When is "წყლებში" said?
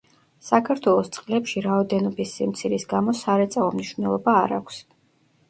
1.17-1.63